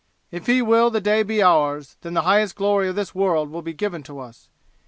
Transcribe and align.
If 0.31 0.47
He 0.47 0.63
will 0.63 0.89
the 0.89 0.99
day 0.99 1.21
be 1.21 1.43
ours, 1.43 1.97
then 2.01 2.15
the 2.15 2.23
highest 2.23 2.55
glory 2.55 2.87
of 2.89 2.95
this 2.95 3.13
world 3.13 3.51
will 3.51 3.61
be 3.61 3.73
given 3.73 4.01
to 4.05 4.17
us. 4.19 4.49